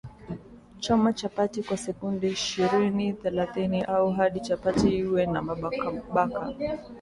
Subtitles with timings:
[0.79, 6.51] Choma chapati kwa sekunde ishirini thelathini au hadi chapati iwe na mabaka baka